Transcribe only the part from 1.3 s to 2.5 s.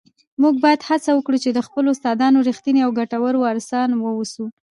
چي د خپلو استادانو